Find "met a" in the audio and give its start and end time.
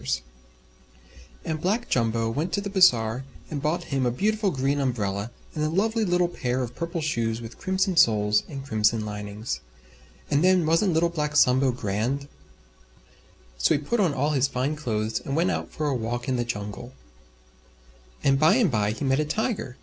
19.05-19.25